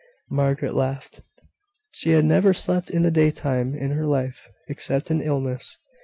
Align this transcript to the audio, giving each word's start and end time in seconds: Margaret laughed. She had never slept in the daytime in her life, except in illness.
Margaret 0.31 0.73
laughed. 0.73 1.21
She 1.91 2.09
had 2.13 2.25
never 2.25 2.55
slept 2.55 2.89
in 2.89 3.03
the 3.03 3.11
daytime 3.11 3.75
in 3.75 3.91
her 3.91 4.07
life, 4.07 4.49
except 4.67 5.11
in 5.11 5.21
illness. 5.21 5.77